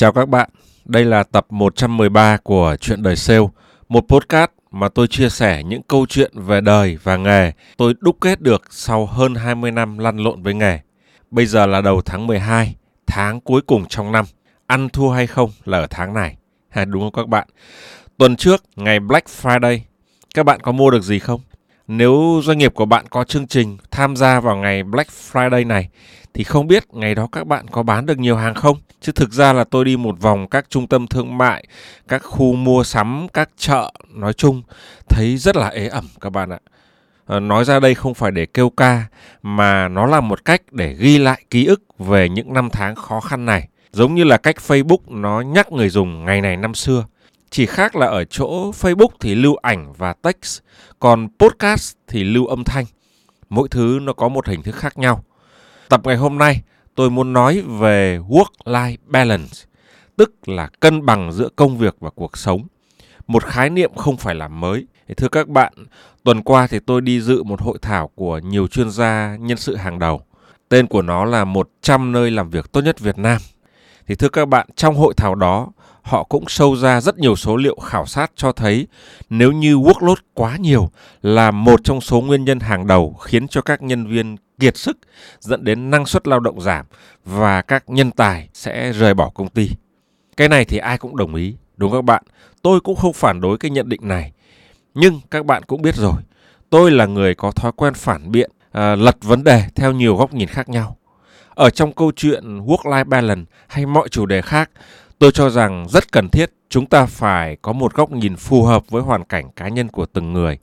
Chào 0.00 0.12
các 0.12 0.28
bạn, 0.28 0.50
đây 0.84 1.04
là 1.04 1.22
tập 1.22 1.46
113 1.50 2.36
của 2.36 2.76
Chuyện 2.80 3.02
đời 3.02 3.16
sale, 3.16 3.46
một 3.88 4.04
podcast 4.08 4.50
mà 4.70 4.88
tôi 4.88 5.06
chia 5.08 5.28
sẻ 5.28 5.62
những 5.62 5.82
câu 5.82 6.06
chuyện 6.08 6.32
về 6.34 6.60
đời 6.60 6.98
và 7.02 7.16
nghề 7.16 7.52
tôi 7.76 7.94
đúc 8.00 8.16
kết 8.20 8.40
được 8.40 8.62
sau 8.70 9.06
hơn 9.06 9.34
20 9.34 9.70
năm 9.70 9.98
lăn 9.98 10.16
lộn 10.16 10.42
với 10.42 10.54
nghề. 10.54 10.80
Bây 11.30 11.46
giờ 11.46 11.66
là 11.66 11.80
đầu 11.80 12.02
tháng 12.04 12.26
12, 12.26 12.76
tháng 13.06 13.40
cuối 13.40 13.60
cùng 13.60 13.86
trong 13.88 14.12
năm. 14.12 14.24
Ăn 14.66 14.88
thua 14.88 15.10
hay 15.10 15.26
không 15.26 15.50
là 15.64 15.78
ở 15.78 15.86
tháng 15.90 16.14
này. 16.14 16.36
À, 16.70 16.84
đúng 16.84 17.02
không 17.02 17.12
các 17.12 17.28
bạn? 17.28 17.48
Tuần 18.16 18.36
trước, 18.36 18.64
ngày 18.76 19.00
Black 19.00 19.28
Friday, 19.42 19.78
các 20.34 20.46
bạn 20.46 20.60
có 20.60 20.72
mua 20.72 20.90
được 20.90 21.02
gì 21.02 21.18
không? 21.18 21.40
Nếu 21.88 22.40
doanh 22.44 22.58
nghiệp 22.58 22.74
của 22.74 22.84
bạn 22.84 23.04
có 23.10 23.24
chương 23.24 23.46
trình 23.46 23.78
tham 23.90 24.16
gia 24.16 24.40
vào 24.40 24.56
ngày 24.56 24.82
Black 24.82 25.10
Friday 25.10 25.66
này 25.66 25.88
thì 26.34 26.44
không 26.44 26.66
biết 26.66 26.84
ngày 26.92 27.14
đó 27.14 27.28
các 27.32 27.46
bạn 27.46 27.68
có 27.68 27.82
bán 27.82 28.06
được 28.06 28.18
nhiều 28.18 28.36
hàng 28.36 28.54
không? 28.54 28.76
Chứ 29.00 29.12
thực 29.12 29.32
ra 29.32 29.52
là 29.52 29.64
tôi 29.64 29.84
đi 29.84 29.96
một 29.96 30.20
vòng 30.20 30.48
các 30.48 30.66
trung 30.68 30.86
tâm 30.86 31.06
thương 31.06 31.38
mại, 31.38 31.64
các 32.08 32.22
khu 32.24 32.54
mua 32.54 32.84
sắm, 32.84 33.26
các 33.32 33.50
chợ 33.56 33.92
nói 34.14 34.32
chung 34.32 34.62
thấy 35.08 35.36
rất 35.36 35.56
là 35.56 35.68
ế 35.68 35.88
ẩm 35.88 36.04
các 36.20 36.30
bạn 36.30 36.50
ạ. 36.50 36.58
À, 37.26 37.40
nói 37.40 37.64
ra 37.64 37.80
đây 37.80 37.94
không 37.94 38.14
phải 38.14 38.30
để 38.30 38.46
kêu 38.46 38.70
ca 38.70 39.04
mà 39.42 39.88
nó 39.88 40.06
là 40.06 40.20
một 40.20 40.44
cách 40.44 40.62
để 40.70 40.94
ghi 40.98 41.18
lại 41.18 41.42
ký 41.50 41.66
ức 41.66 41.82
về 41.98 42.28
những 42.28 42.54
năm 42.54 42.68
tháng 42.72 42.94
khó 42.94 43.20
khăn 43.20 43.46
này. 43.46 43.68
Giống 43.92 44.14
như 44.14 44.24
là 44.24 44.36
cách 44.36 44.56
Facebook 44.66 44.98
nó 45.08 45.40
nhắc 45.40 45.72
người 45.72 45.88
dùng 45.88 46.24
ngày 46.24 46.40
này 46.40 46.56
năm 46.56 46.74
xưa. 46.74 47.04
Chỉ 47.50 47.66
khác 47.66 47.96
là 47.96 48.06
ở 48.06 48.24
chỗ 48.24 48.70
Facebook 48.70 49.08
thì 49.20 49.34
lưu 49.34 49.56
ảnh 49.56 49.92
và 49.92 50.12
text, 50.12 50.60
còn 50.98 51.28
podcast 51.38 51.96
thì 52.08 52.24
lưu 52.24 52.46
âm 52.46 52.64
thanh. 52.64 52.84
Mỗi 53.48 53.68
thứ 53.68 53.98
nó 54.02 54.12
có 54.12 54.28
một 54.28 54.46
hình 54.46 54.62
thức 54.62 54.74
khác 54.74 54.98
nhau. 54.98 55.24
Tập 55.88 56.00
ngày 56.04 56.16
hôm 56.16 56.38
nay 56.38 56.62
tôi 56.94 57.10
muốn 57.10 57.32
nói 57.32 57.62
về 57.80 58.18
work-life 58.18 58.96
balance, 59.06 59.56
tức 60.16 60.48
là 60.48 60.68
cân 60.80 61.06
bằng 61.06 61.32
giữa 61.32 61.48
công 61.56 61.78
việc 61.78 61.96
và 62.00 62.10
cuộc 62.10 62.38
sống. 62.38 62.66
Một 63.26 63.44
khái 63.44 63.70
niệm 63.70 63.94
không 63.94 64.16
phải 64.16 64.34
là 64.34 64.48
mới. 64.48 64.86
Thưa 65.16 65.28
các 65.28 65.48
bạn, 65.48 65.72
tuần 66.24 66.42
qua 66.42 66.66
thì 66.66 66.78
tôi 66.86 67.00
đi 67.00 67.20
dự 67.20 67.42
một 67.42 67.62
hội 67.62 67.78
thảo 67.82 68.10
của 68.14 68.38
nhiều 68.38 68.66
chuyên 68.66 68.90
gia 68.90 69.36
nhân 69.40 69.56
sự 69.56 69.76
hàng 69.76 69.98
đầu. 69.98 70.22
Tên 70.68 70.86
của 70.86 71.02
nó 71.02 71.24
là 71.24 71.44
100 71.44 72.12
nơi 72.12 72.30
làm 72.30 72.50
việc 72.50 72.72
tốt 72.72 72.80
nhất 72.80 73.00
Việt 73.00 73.18
Nam. 73.18 73.40
Thì 74.10 74.16
thưa 74.16 74.28
các 74.28 74.48
bạn, 74.48 74.66
trong 74.76 74.96
hội 74.96 75.14
thảo 75.16 75.34
đó, 75.34 75.68
họ 76.02 76.24
cũng 76.24 76.44
sâu 76.48 76.76
ra 76.76 77.00
rất 77.00 77.18
nhiều 77.18 77.36
số 77.36 77.56
liệu 77.56 77.76
khảo 77.76 78.06
sát 78.06 78.32
cho 78.36 78.52
thấy 78.52 78.86
nếu 79.30 79.52
như 79.52 79.74
workload 79.74 80.16
quá 80.34 80.56
nhiều 80.56 80.90
là 81.22 81.50
một 81.50 81.80
trong 81.84 82.00
số 82.00 82.20
nguyên 82.20 82.44
nhân 82.44 82.60
hàng 82.60 82.86
đầu 82.86 83.12
khiến 83.12 83.48
cho 83.48 83.62
các 83.62 83.82
nhân 83.82 84.06
viên 84.06 84.36
kiệt 84.60 84.76
sức 84.76 84.98
dẫn 85.40 85.64
đến 85.64 85.90
năng 85.90 86.06
suất 86.06 86.28
lao 86.28 86.40
động 86.40 86.60
giảm 86.60 86.86
và 87.24 87.62
các 87.62 87.84
nhân 87.86 88.10
tài 88.10 88.48
sẽ 88.54 88.92
rời 88.92 89.14
bỏ 89.14 89.30
công 89.34 89.48
ty. 89.48 89.70
Cái 90.36 90.48
này 90.48 90.64
thì 90.64 90.78
ai 90.78 90.98
cũng 90.98 91.16
đồng 91.16 91.34
ý, 91.34 91.56
đúng 91.76 91.92
các 91.92 92.04
bạn? 92.04 92.22
Tôi 92.62 92.80
cũng 92.80 92.96
không 92.96 93.12
phản 93.12 93.40
đối 93.40 93.58
cái 93.58 93.70
nhận 93.70 93.88
định 93.88 94.08
này. 94.08 94.32
Nhưng 94.94 95.20
các 95.30 95.46
bạn 95.46 95.62
cũng 95.62 95.82
biết 95.82 95.94
rồi, 95.94 96.22
tôi 96.70 96.90
là 96.90 97.06
người 97.06 97.34
có 97.34 97.50
thói 97.50 97.72
quen 97.76 97.94
phản 97.94 98.32
biện, 98.32 98.50
à, 98.72 98.96
lật 98.96 99.16
vấn 99.22 99.44
đề 99.44 99.64
theo 99.74 99.92
nhiều 99.92 100.16
góc 100.16 100.34
nhìn 100.34 100.48
khác 100.48 100.68
nhau. 100.68 100.96
Ở 101.54 101.70
trong 101.70 101.92
câu 101.92 102.12
chuyện 102.16 102.58
work-life 102.58 103.04
balance 103.04 103.50
hay 103.68 103.86
mọi 103.86 104.08
chủ 104.08 104.26
đề 104.26 104.42
khác, 104.42 104.70
tôi 105.18 105.32
cho 105.32 105.50
rằng 105.50 105.86
rất 105.88 106.12
cần 106.12 106.28
thiết 106.28 106.50
chúng 106.68 106.86
ta 106.86 107.06
phải 107.06 107.56
có 107.62 107.72
một 107.72 107.94
góc 107.94 108.10
nhìn 108.10 108.36
phù 108.36 108.62
hợp 108.62 108.90
với 108.90 109.02
hoàn 109.02 109.24
cảnh 109.24 109.50
cá 109.56 109.68
nhân 109.68 109.88
của 109.88 110.06
từng 110.06 110.32
người 110.32 110.58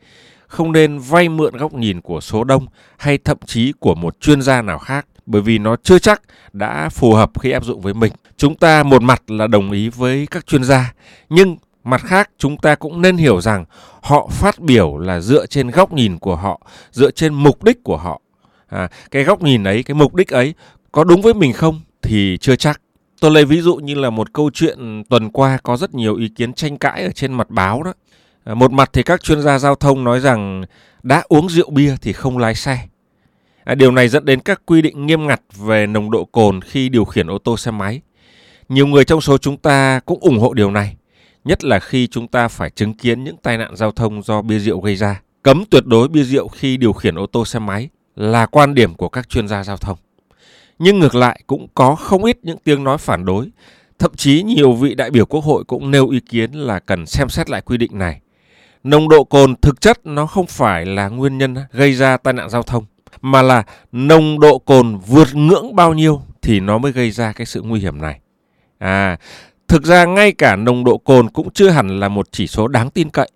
không 0.47 0.71
nên 0.71 0.99
vay 0.99 1.29
mượn 1.29 1.57
góc 1.57 1.73
nhìn 1.73 2.01
của 2.01 2.21
số 2.21 2.43
đông 2.43 2.65
hay 2.97 3.17
thậm 3.17 3.37
chí 3.45 3.73
của 3.79 3.95
một 3.95 4.21
chuyên 4.21 4.41
gia 4.41 4.61
nào 4.61 4.79
khác 4.79 5.05
bởi 5.25 5.41
vì 5.41 5.57
nó 5.57 5.75
chưa 5.83 5.99
chắc 5.99 6.21
đã 6.53 6.89
phù 6.89 7.13
hợp 7.13 7.39
khi 7.39 7.51
áp 7.51 7.63
dụng 7.63 7.81
với 7.81 7.93
mình. 7.93 8.13
Chúng 8.37 8.55
ta 8.55 8.83
một 8.83 9.01
mặt 9.01 9.21
là 9.27 9.47
đồng 9.47 9.71
ý 9.71 9.89
với 9.89 10.27
các 10.31 10.47
chuyên 10.47 10.63
gia, 10.63 10.93
nhưng 11.29 11.57
mặt 11.83 12.01
khác 12.01 12.29
chúng 12.37 12.57
ta 12.57 12.75
cũng 12.75 13.01
nên 13.01 13.17
hiểu 13.17 13.41
rằng 13.41 13.65
họ 14.01 14.27
phát 14.31 14.59
biểu 14.59 14.97
là 14.97 15.19
dựa 15.19 15.45
trên 15.45 15.71
góc 15.71 15.93
nhìn 15.93 16.19
của 16.19 16.35
họ, 16.35 16.61
dựa 16.91 17.11
trên 17.11 17.33
mục 17.33 17.63
đích 17.63 17.83
của 17.83 17.97
họ. 17.97 18.21
À, 18.67 18.87
cái 19.11 19.23
góc 19.23 19.41
nhìn 19.41 19.63
ấy, 19.63 19.83
cái 19.83 19.95
mục 19.95 20.15
đích 20.15 20.29
ấy 20.29 20.53
có 20.97 21.03
đúng 21.03 21.21
với 21.21 21.33
mình 21.33 21.53
không 21.53 21.81
thì 22.01 22.37
chưa 22.41 22.55
chắc. 22.55 22.81
Tôi 23.19 23.31
lấy 23.31 23.45
ví 23.45 23.61
dụ 23.61 23.75
như 23.75 23.95
là 23.95 24.09
một 24.09 24.33
câu 24.33 24.49
chuyện 24.53 25.03
tuần 25.09 25.29
qua 25.29 25.57
có 25.63 25.77
rất 25.77 25.95
nhiều 25.95 26.15
ý 26.15 26.29
kiến 26.29 26.53
tranh 26.53 26.77
cãi 26.77 27.03
ở 27.03 27.11
trên 27.11 27.33
mặt 27.33 27.49
báo 27.49 27.83
đó. 27.83 27.93
À, 28.43 28.53
một 28.53 28.71
mặt 28.71 28.89
thì 28.93 29.03
các 29.03 29.23
chuyên 29.23 29.41
gia 29.41 29.59
giao 29.59 29.75
thông 29.75 30.03
nói 30.03 30.19
rằng 30.19 30.63
đã 31.03 31.23
uống 31.27 31.49
rượu 31.49 31.69
bia 31.69 31.95
thì 32.01 32.13
không 32.13 32.37
lái 32.37 32.55
xe. 32.55 32.79
À, 33.63 33.75
điều 33.75 33.91
này 33.91 34.09
dẫn 34.09 34.25
đến 34.25 34.39
các 34.39 34.61
quy 34.65 34.81
định 34.81 35.05
nghiêm 35.05 35.27
ngặt 35.27 35.41
về 35.55 35.87
nồng 35.87 36.11
độ 36.11 36.25
cồn 36.25 36.61
khi 36.61 36.89
điều 36.89 37.05
khiển 37.05 37.27
ô 37.27 37.37
tô 37.37 37.57
xe 37.57 37.71
máy. 37.71 38.01
Nhiều 38.69 38.87
người 38.87 39.05
trong 39.05 39.21
số 39.21 39.37
chúng 39.37 39.57
ta 39.57 39.99
cũng 40.05 40.19
ủng 40.19 40.39
hộ 40.39 40.53
điều 40.53 40.71
này, 40.71 40.95
nhất 41.45 41.63
là 41.63 41.79
khi 41.79 42.07
chúng 42.07 42.27
ta 42.27 42.47
phải 42.47 42.69
chứng 42.69 42.93
kiến 42.93 43.23
những 43.23 43.37
tai 43.37 43.57
nạn 43.57 43.75
giao 43.75 43.91
thông 43.91 44.21
do 44.21 44.41
bia 44.41 44.59
rượu 44.59 44.81
gây 44.81 44.95
ra. 44.95 45.21
Cấm 45.43 45.63
tuyệt 45.69 45.85
đối 45.85 46.07
bia 46.07 46.23
rượu 46.23 46.47
khi 46.47 46.77
điều 46.77 46.93
khiển 46.93 47.15
ô 47.15 47.25
tô 47.25 47.45
xe 47.45 47.59
máy 47.59 47.89
là 48.15 48.45
quan 48.45 48.75
điểm 48.75 48.93
của 48.93 49.09
các 49.09 49.29
chuyên 49.29 49.47
gia 49.47 49.63
giao 49.63 49.77
thông. 49.77 49.97
Nhưng 50.79 50.99
ngược 50.99 51.15
lại 51.15 51.41
cũng 51.47 51.67
có 51.75 51.95
không 51.95 52.23
ít 52.23 52.37
những 52.43 52.57
tiếng 52.63 52.83
nói 52.83 52.97
phản 52.97 53.25
đối, 53.25 53.49
thậm 53.99 54.11
chí 54.15 54.43
nhiều 54.43 54.73
vị 54.73 54.95
đại 54.95 55.11
biểu 55.11 55.25
quốc 55.25 55.43
hội 55.43 55.63
cũng 55.63 55.91
nêu 55.91 56.09
ý 56.09 56.19
kiến 56.19 56.51
là 56.51 56.79
cần 56.79 57.05
xem 57.05 57.29
xét 57.29 57.49
lại 57.49 57.61
quy 57.61 57.77
định 57.77 57.91
này 57.93 58.21
nồng 58.87 59.09
độ 59.09 59.23
cồn 59.23 59.55
thực 59.61 59.81
chất 59.81 60.05
nó 60.05 60.25
không 60.25 60.47
phải 60.47 60.85
là 60.85 61.07
nguyên 61.07 61.37
nhân 61.37 61.55
gây 61.71 61.93
ra 61.93 62.17
tai 62.17 62.33
nạn 62.33 62.49
giao 62.49 62.63
thông 62.63 62.85
mà 63.21 63.41
là 63.41 63.63
nồng 63.91 64.39
độ 64.39 64.57
cồn 64.57 64.97
vượt 65.07 65.35
ngưỡng 65.35 65.75
bao 65.75 65.93
nhiêu 65.93 66.21
thì 66.41 66.59
nó 66.59 66.77
mới 66.77 66.91
gây 66.91 67.11
ra 67.11 67.31
cái 67.31 67.45
sự 67.45 67.61
nguy 67.61 67.79
hiểm 67.79 68.01
này. 68.01 68.19
À, 68.77 69.17
thực 69.67 69.83
ra 69.83 70.05
ngay 70.05 70.31
cả 70.31 70.55
nồng 70.55 70.83
độ 70.83 70.97
cồn 70.97 71.29
cũng 71.29 71.49
chưa 71.53 71.69
hẳn 71.69 71.99
là 71.99 72.09
một 72.09 72.27
chỉ 72.31 72.47
số 72.47 72.67
đáng 72.67 72.89
tin 72.89 73.09
cậy. 73.09 73.29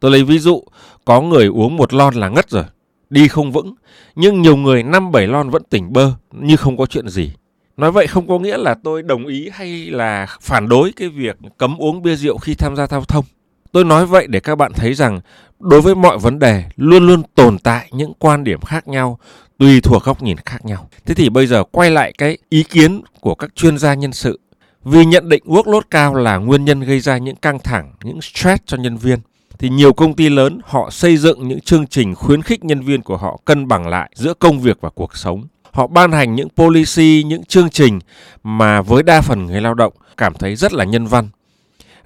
Tôi 0.00 0.10
lấy 0.10 0.22
ví 0.24 0.38
dụ, 0.38 0.62
có 1.04 1.20
người 1.20 1.46
uống 1.46 1.76
một 1.76 1.94
lon 1.94 2.14
là 2.14 2.28
ngất 2.28 2.50
rồi, 2.50 2.64
đi 3.10 3.28
không 3.28 3.52
vững, 3.52 3.74
nhưng 4.14 4.42
nhiều 4.42 4.56
người 4.56 4.82
năm 4.82 5.12
bảy 5.12 5.26
lon 5.26 5.50
vẫn 5.50 5.62
tỉnh 5.70 5.92
bơ 5.92 6.12
như 6.32 6.56
không 6.56 6.76
có 6.76 6.86
chuyện 6.86 7.08
gì. 7.08 7.32
Nói 7.76 7.92
vậy 7.92 8.06
không 8.06 8.28
có 8.28 8.38
nghĩa 8.38 8.56
là 8.56 8.74
tôi 8.84 9.02
đồng 9.02 9.26
ý 9.26 9.50
hay 9.52 9.86
là 9.86 10.26
phản 10.40 10.68
đối 10.68 10.92
cái 10.92 11.08
việc 11.08 11.36
cấm 11.58 11.76
uống 11.76 12.02
bia 12.02 12.16
rượu 12.16 12.38
khi 12.38 12.54
tham 12.54 12.76
gia 12.76 12.86
giao 12.86 13.04
thông. 13.04 13.24
Tôi 13.72 13.84
nói 13.84 14.06
vậy 14.06 14.26
để 14.26 14.40
các 14.40 14.54
bạn 14.54 14.72
thấy 14.72 14.94
rằng 14.94 15.20
đối 15.60 15.80
với 15.80 15.94
mọi 15.94 16.18
vấn 16.18 16.38
đề 16.38 16.64
luôn 16.76 17.06
luôn 17.06 17.22
tồn 17.34 17.58
tại 17.58 17.88
những 17.92 18.12
quan 18.18 18.44
điểm 18.44 18.60
khác 18.60 18.88
nhau 18.88 19.18
tùy 19.58 19.80
thuộc 19.80 20.04
góc 20.04 20.22
nhìn 20.22 20.36
khác 20.36 20.64
nhau. 20.64 20.88
Thế 21.06 21.14
thì 21.14 21.28
bây 21.28 21.46
giờ 21.46 21.64
quay 21.64 21.90
lại 21.90 22.12
cái 22.18 22.38
ý 22.48 22.62
kiến 22.62 23.02
của 23.20 23.34
các 23.34 23.54
chuyên 23.54 23.78
gia 23.78 23.94
nhân 23.94 24.12
sự. 24.12 24.40
Vì 24.84 25.04
nhận 25.04 25.28
định 25.28 25.42
workload 25.46 25.80
cao 25.90 26.14
là 26.14 26.36
nguyên 26.36 26.64
nhân 26.64 26.80
gây 26.80 27.00
ra 27.00 27.18
những 27.18 27.36
căng 27.36 27.58
thẳng, 27.58 27.92
những 28.02 28.22
stress 28.22 28.62
cho 28.66 28.76
nhân 28.76 28.96
viên 28.96 29.18
thì 29.58 29.68
nhiều 29.68 29.92
công 29.92 30.14
ty 30.14 30.28
lớn 30.28 30.60
họ 30.64 30.90
xây 30.90 31.16
dựng 31.16 31.48
những 31.48 31.60
chương 31.60 31.86
trình 31.86 32.14
khuyến 32.14 32.42
khích 32.42 32.64
nhân 32.64 32.80
viên 32.80 33.02
của 33.02 33.16
họ 33.16 33.40
cân 33.44 33.68
bằng 33.68 33.88
lại 33.88 34.10
giữa 34.14 34.34
công 34.34 34.60
việc 34.60 34.80
và 34.80 34.90
cuộc 34.90 35.16
sống. 35.16 35.44
Họ 35.72 35.86
ban 35.86 36.12
hành 36.12 36.34
những 36.34 36.48
policy, 36.56 37.22
những 37.26 37.44
chương 37.44 37.70
trình 37.70 37.98
mà 38.42 38.82
với 38.82 39.02
đa 39.02 39.20
phần 39.20 39.46
người 39.46 39.60
lao 39.60 39.74
động 39.74 39.92
cảm 40.16 40.34
thấy 40.34 40.56
rất 40.56 40.72
là 40.72 40.84
nhân 40.84 41.06
văn. 41.06 41.28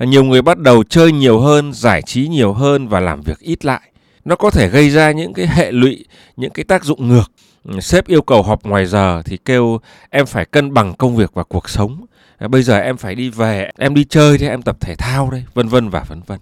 Nhiều 0.00 0.24
người 0.24 0.42
bắt 0.42 0.58
đầu 0.58 0.84
chơi 0.84 1.12
nhiều 1.12 1.40
hơn 1.40 1.72
giải 1.72 2.02
trí 2.02 2.28
nhiều 2.28 2.52
hơn 2.52 2.88
và 2.88 3.00
làm 3.00 3.20
việc 3.20 3.38
ít 3.38 3.64
lại. 3.64 3.80
Nó 4.24 4.36
có 4.36 4.50
thể 4.50 4.68
gây 4.68 4.90
ra 4.90 5.10
những 5.10 5.32
cái 5.32 5.46
hệ 5.46 5.72
lụy 5.72 6.04
những 6.36 6.50
cái 6.50 6.64
tác 6.64 6.84
dụng 6.84 7.08
ngược. 7.08 7.32
Sếp 7.80 8.06
yêu 8.06 8.22
cầu 8.22 8.42
họp 8.42 8.66
ngoài 8.66 8.86
giờ 8.86 9.22
thì 9.24 9.36
kêu 9.44 9.80
em 10.10 10.26
phải 10.26 10.44
cân 10.44 10.74
bằng 10.74 10.94
công 10.94 11.16
việc 11.16 11.30
và 11.34 11.44
cuộc 11.44 11.70
sống. 11.70 12.04
Bây 12.48 12.62
giờ 12.62 12.78
em 12.78 12.96
phải 12.96 13.14
đi 13.14 13.30
về 13.30 13.70
em 13.78 13.94
đi 13.94 14.04
chơi 14.04 14.38
thì 14.38 14.48
em 14.48 14.62
tập 14.62 14.76
thể 14.80 14.94
thao 14.94 15.30
đây 15.30 15.44
vân 15.54 15.68
vân 15.68 15.88
và 15.88 16.04
vân 16.08 16.20
vân 16.26 16.38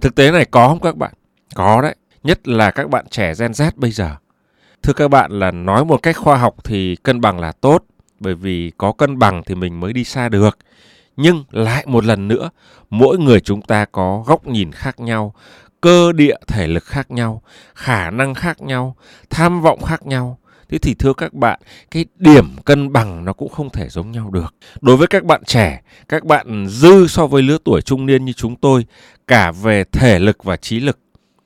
thực 0.00 0.14
tế 0.14 0.30
này 0.30 0.44
có 0.44 0.68
không 0.68 0.80
các 0.80 0.96
bạn? 0.96 1.12
Có 1.54 1.82
đấy. 1.82 1.96
Nhất 2.22 2.48
là 2.48 2.70
các 2.70 2.90
bạn 2.90 3.06
trẻ 3.10 3.32
gen 3.38 3.50
z 3.50 3.70
bây 3.76 3.90
giờ. 3.90 4.16
Thưa 4.82 4.92
các 4.92 5.08
bạn 5.08 5.30
là 5.30 5.50
nói 5.50 5.84
một 5.84 6.02
cách 6.02 6.16
khoa 6.16 6.36
học 6.36 6.54
thì 6.64 6.96
cân 6.96 7.20
bằng 7.20 7.40
là 7.40 7.52
tốt, 7.52 7.84
bởi 8.20 8.34
vì 8.34 8.72
có 8.78 8.92
cân 8.92 9.18
bằng 9.18 9.42
thì 9.46 9.54
mình 9.54 9.80
mới 9.80 9.92
đi 9.92 10.04
xa 10.04 10.28
được. 10.28 10.58
Nhưng 11.16 11.44
lại 11.50 11.84
một 11.86 12.04
lần 12.04 12.28
nữa, 12.28 12.50
mỗi 12.90 13.18
người 13.18 13.40
chúng 13.40 13.62
ta 13.62 13.84
có 13.84 14.24
góc 14.26 14.46
nhìn 14.46 14.72
khác 14.72 15.00
nhau, 15.00 15.34
cơ 15.80 16.12
địa 16.12 16.36
thể 16.46 16.66
lực 16.66 16.84
khác 16.84 17.10
nhau, 17.10 17.42
khả 17.74 18.10
năng 18.10 18.34
khác 18.34 18.62
nhau, 18.62 18.96
tham 19.30 19.60
vọng 19.60 19.82
khác 19.82 20.06
nhau 20.06 20.38
thế 20.68 20.78
thì 20.78 20.94
thưa 20.94 21.12
các 21.12 21.32
bạn 21.32 21.60
cái 21.90 22.04
điểm 22.16 22.56
cân 22.64 22.92
bằng 22.92 23.24
nó 23.24 23.32
cũng 23.32 23.48
không 23.48 23.70
thể 23.70 23.88
giống 23.88 24.10
nhau 24.10 24.30
được 24.30 24.54
đối 24.80 24.96
với 24.96 25.06
các 25.06 25.24
bạn 25.24 25.42
trẻ 25.44 25.82
các 26.08 26.24
bạn 26.24 26.66
dư 26.68 27.06
so 27.06 27.26
với 27.26 27.42
lứa 27.42 27.58
tuổi 27.64 27.82
trung 27.82 28.06
niên 28.06 28.24
như 28.24 28.32
chúng 28.32 28.56
tôi 28.56 28.86
cả 29.26 29.52
về 29.52 29.84
thể 29.92 30.18
lực 30.18 30.44
và 30.44 30.56
trí 30.56 30.80
lực 30.80 30.98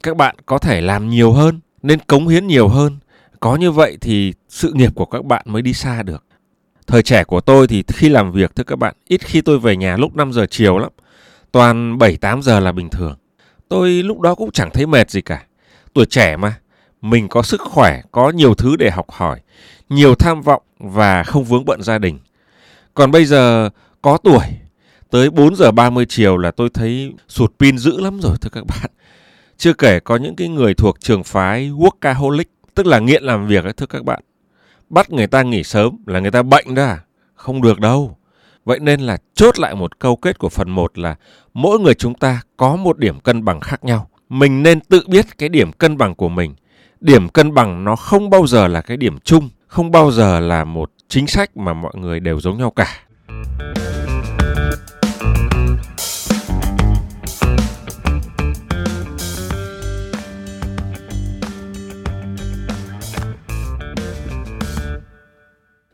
các 0.02 0.16
bạn 0.16 0.36
có 0.46 0.58
thể 0.58 0.80
làm 0.80 1.10
nhiều 1.10 1.32
hơn 1.32 1.60
nên 1.82 1.98
cống 2.00 2.28
hiến 2.28 2.46
nhiều 2.46 2.68
hơn 2.68 2.98
có 3.40 3.56
như 3.56 3.70
vậy 3.70 3.98
thì 4.00 4.32
sự 4.48 4.72
nghiệp 4.72 4.94
của 4.94 5.06
các 5.06 5.24
bạn 5.24 5.42
mới 5.46 5.62
đi 5.62 5.72
xa 5.72 6.02
được 6.02 6.24
Thời 6.90 7.02
trẻ 7.02 7.24
của 7.24 7.40
tôi 7.40 7.66
thì 7.68 7.84
khi 7.88 8.08
làm 8.08 8.32
việc 8.32 8.56
thưa 8.56 8.64
các 8.64 8.76
bạn, 8.76 8.94
ít 9.08 9.20
khi 9.24 9.40
tôi 9.40 9.58
về 9.58 9.76
nhà 9.76 9.96
lúc 9.96 10.16
5 10.16 10.32
giờ 10.32 10.46
chiều 10.50 10.78
lắm. 10.78 10.90
toàn 11.52 11.98
7-8 11.98 12.42
giờ 12.42 12.60
là 12.60 12.72
bình 12.72 12.88
thường. 12.88 13.16
Tôi 13.68 13.90
lúc 13.90 14.20
đó 14.20 14.34
cũng 14.34 14.50
chẳng 14.50 14.70
thấy 14.70 14.86
mệt 14.86 15.10
gì 15.10 15.20
cả. 15.20 15.42
Tuổi 15.92 16.06
trẻ 16.06 16.36
mà, 16.36 16.54
mình 17.02 17.28
có 17.28 17.42
sức 17.42 17.60
khỏe, 17.60 18.02
có 18.12 18.30
nhiều 18.30 18.54
thứ 18.54 18.76
để 18.76 18.90
học 18.90 19.10
hỏi, 19.10 19.40
nhiều 19.88 20.14
tham 20.14 20.42
vọng 20.42 20.62
và 20.78 21.22
không 21.22 21.44
vướng 21.44 21.64
bận 21.64 21.82
gia 21.82 21.98
đình. 21.98 22.18
Còn 22.94 23.10
bây 23.10 23.24
giờ 23.24 23.70
có 24.02 24.18
tuổi, 24.24 24.44
tới 25.10 25.30
4 25.30 25.56
giờ 25.56 25.70
30 25.70 26.06
chiều 26.08 26.36
là 26.36 26.50
tôi 26.50 26.68
thấy 26.74 27.14
sụt 27.28 27.52
pin 27.58 27.78
dữ 27.78 28.00
lắm 28.00 28.20
rồi 28.20 28.36
thưa 28.40 28.50
các 28.52 28.66
bạn. 28.66 28.90
Chưa 29.56 29.72
kể 29.72 30.00
có 30.00 30.16
những 30.16 30.36
cái 30.36 30.48
người 30.48 30.74
thuộc 30.74 31.00
trường 31.00 31.24
phái 31.24 31.70
workaholic, 31.70 32.44
tức 32.74 32.86
là 32.86 32.98
nghiện 32.98 33.22
làm 33.22 33.46
việc 33.46 33.64
ấy 33.64 33.72
thưa 33.72 33.86
các 33.86 34.04
bạn. 34.04 34.22
Bắt 34.90 35.10
người 35.10 35.26
ta 35.26 35.42
nghỉ 35.42 35.64
sớm 35.64 35.96
là 36.06 36.20
người 36.20 36.30
ta 36.30 36.42
bệnh 36.42 36.74
đó 36.74 36.84
à? 36.84 36.98
Không 37.34 37.62
được 37.62 37.80
đâu. 37.80 38.16
Vậy 38.64 38.78
nên 38.78 39.00
là 39.00 39.18
chốt 39.34 39.58
lại 39.58 39.74
một 39.74 39.98
câu 39.98 40.16
kết 40.16 40.38
của 40.38 40.48
phần 40.48 40.70
1 40.70 40.98
là 40.98 41.14
mỗi 41.54 41.78
người 41.78 41.94
chúng 41.94 42.14
ta 42.14 42.42
có 42.56 42.76
một 42.76 42.98
điểm 42.98 43.20
cân 43.20 43.44
bằng 43.44 43.60
khác 43.60 43.84
nhau. 43.84 44.10
Mình 44.28 44.62
nên 44.62 44.80
tự 44.80 45.02
biết 45.08 45.38
cái 45.38 45.48
điểm 45.48 45.72
cân 45.72 45.98
bằng 45.98 46.14
của 46.14 46.28
mình. 46.28 46.54
Điểm 47.00 47.28
cân 47.28 47.54
bằng 47.54 47.84
nó 47.84 47.96
không 47.96 48.30
bao 48.30 48.46
giờ 48.46 48.68
là 48.68 48.80
cái 48.80 48.96
điểm 48.96 49.18
chung, 49.24 49.48
không 49.66 49.90
bao 49.90 50.10
giờ 50.10 50.40
là 50.40 50.64
một 50.64 50.90
chính 51.08 51.26
sách 51.26 51.56
mà 51.56 51.74
mọi 51.74 51.92
người 51.96 52.20
đều 52.20 52.40
giống 52.40 52.58
nhau 52.58 52.70
cả. 52.76 52.86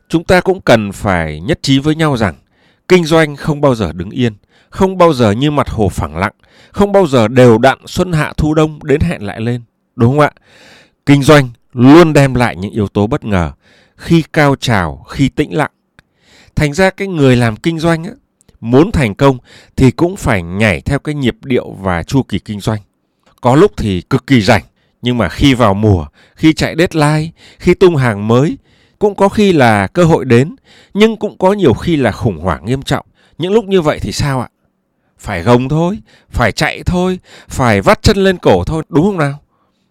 Chúng 0.09 0.23
ta 0.23 0.41
cũng 0.41 0.61
cần 0.61 0.91
phải 0.91 1.39
nhất 1.39 1.59
trí 1.61 1.79
với 1.79 1.95
nhau 1.95 2.17
rằng 2.17 2.35
kinh 2.87 3.05
doanh 3.05 3.35
không 3.35 3.61
bao 3.61 3.75
giờ 3.75 3.91
đứng 3.93 4.09
yên, 4.09 4.33
không 4.69 4.97
bao 4.97 5.13
giờ 5.13 5.31
như 5.31 5.51
mặt 5.51 5.69
hồ 5.69 5.89
phẳng 5.89 6.17
lặng, 6.17 6.33
không 6.71 6.91
bao 6.91 7.07
giờ 7.07 7.27
đều 7.27 7.57
đặn 7.57 7.77
xuân 7.85 8.13
hạ 8.13 8.33
thu 8.37 8.53
đông 8.53 8.79
đến 8.83 9.01
hẹn 9.01 9.23
lại 9.23 9.41
lên. 9.41 9.61
Đúng 9.95 10.11
không 10.11 10.19
ạ? 10.19 10.31
Kinh 11.07 11.23
doanh 11.23 11.49
luôn 11.73 12.13
đem 12.13 12.33
lại 12.33 12.55
những 12.55 12.71
yếu 12.71 12.87
tố 12.87 13.07
bất 13.07 13.25
ngờ, 13.25 13.51
khi 13.95 14.23
cao 14.33 14.55
trào, 14.55 15.05
khi 15.09 15.29
tĩnh 15.29 15.53
lặng. 15.53 15.71
Thành 16.55 16.73
ra 16.73 16.89
cái 16.89 17.07
người 17.07 17.35
làm 17.35 17.55
kinh 17.55 17.79
doanh 17.79 18.03
á, 18.03 18.11
muốn 18.59 18.91
thành 18.91 19.15
công 19.15 19.37
thì 19.75 19.91
cũng 19.91 20.15
phải 20.15 20.43
nhảy 20.43 20.81
theo 20.81 20.99
cái 20.99 21.15
nhịp 21.15 21.37
điệu 21.43 21.71
và 21.71 22.03
chu 22.03 22.23
kỳ 22.23 22.39
kinh 22.39 22.59
doanh. 22.59 22.79
Có 23.41 23.55
lúc 23.55 23.71
thì 23.77 24.01
cực 24.01 24.27
kỳ 24.27 24.41
rảnh, 24.41 24.63
nhưng 25.01 25.17
mà 25.17 25.29
khi 25.29 25.53
vào 25.53 25.73
mùa, 25.73 26.05
khi 26.35 26.53
chạy 26.53 26.75
deadline, 26.77 27.31
khi 27.59 27.73
tung 27.73 27.95
hàng 27.95 28.27
mới, 28.27 28.57
cũng 28.99 29.15
có 29.15 29.29
khi 29.29 29.53
là 29.53 29.87
cơ 29.87 30.03
hội 30.03 30.25
đến, 30.25 30.55
nhưng 30.93 31.17
cũng 31.17 31.37
có 31.37 31.53
nhiều 31.53 31.73
khi 31.73 31.95
là 31.95 32.11
khủng 32.11 32.37
hoảng 32.37 32.65
nghiêm 32.65 32.81
trọng. 32.81 33.05
Những 33.37 33.53
lúc 33.53 33.65
như 33.65 33.81
vậy 33.81 33.99
thì 34.01 34.11
sao 34.11 34.41
ạ? 34.41 34.49
Phải 35.19 35.43
gồng 35.43 35.69
thôi, 35.69 35.99
phải 36.29 36.51
chạy 36.51 36.83
thôi, 36.83 37.19
phải 37.47 37.81
vắt 37.81 38.01
chân 38.01 38.17
lên 38.17 38.37
cổ 38.37 38.63
thôi, 38.63 38.83
đúng 38.89 39.05
không 39.05 39.17
nào? 39.17 39.39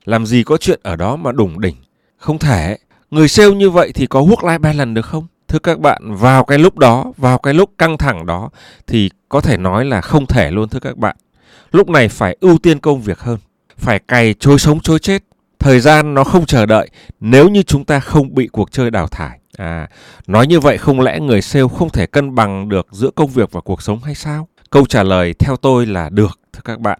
Làm 0.06 0.26
gì 0.26 0.42
có 0.42 0.56
chuyện 0.56 0.80
ở 0.82 0.96
đó 0.96 1.16
mà 1.16 1.32
đủng 1.32 1.60
đỉnh. 1.60 1.76
Không 2.16 2.38
thể. 2.38 2.78
Người 3.10 3.28
sale 3.28 3.50
như 3.50 3.70
vậy 3.70 3.92
thì 3.94 4.06
có 4.06 4.20
work-life 4.20 4.58
balance 4.58 4.94
được 4.94 5.06
không? 5.06 5.26
Thưa 5.48 5.58
các 5.58 5.80
bạn, 5.80 6.14
vào 6.14 6.44
cái 6.44 6.58
lúc 6.58 6.78
đó, 6.78 7.12
vào 7.16 7.38
cái 7.38 7.54
lúc 7.54 7.70
căng 7.78 7.98
thẳng 7.98 8.26
đó 8.26 8.50
thì 8.86 9.10
có 9.28 9.40
thể 9.40 9.56
nói 9.56 9.84
là 9.84 10.00
không 10.00 10.26
thể 10.26 10.50
luôn 10.50 10.68
thưa 10.68 10.80
các 10.80 10.96
bạn. 10.96 11.16
Lúc 11.72 11.88
này 11.88 12.08
phải 12.08 12.36
ưu 12.40 12.58
tiên 12.58 12.78
công 12.78 13.00
việc 13.00 13.18
hơn. 13.18 13.38
Phải 13.76 13.98
cày 13.98 14.34
trôi 14.34 14.58
sống 14.58 14.80
trôi 14.80 14.98
chết. 14.98 15.22
Thời 15.58 15.80
gian 15.80 16.14
nó 16.14 16.24
không 16.24 16.46
chờ 16.46 16.66
đợi 16.66 16.88
nếu 17.20 17.48
như 17.48 17.62
chúng 17.62 17.84
ta 17.84 18.00
không 18.00 18.34
bị 18.34 18.46
cuộc 18.46 18.72
chơi 18.72 18.90
đào 18.90 19.06
thải. 19.08 19.38
À, 19.56 19.88
nói 20.26 20.46
như 20.46 20.60
vậy 20.60 20.78
không 20.78 21.00
lẽ 21.00 21.20
người 21.20 21.42
sale 21.42 21.66
không 21.78 21.90
thể 21.90 22.06
cân 22.06 22.34
bằng 22.34 22.68
được 22.68 22.86
giữa 22.90 23.10
công 23.14 23.30
việc 23.30 23.52
và 23.52 23.60
cuộc 23.60 23.82
sống 23.82 24.00
hay 24.02 24.14
sao? 24.14 24.48
Câu 24.70 24.86
trả 24.86 25.02
lời 25.02 25.34
theo 25.38 25.56
tôi 25.56 25.86
là 25.86 26.08
được 26.08 26.40
thưa 26.52 26.60
các 26.64 26.80
bạn. 26.80 26.98